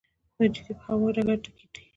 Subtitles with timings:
[0.37, 1.83] د جدې په هوايي ډګر کې تړي.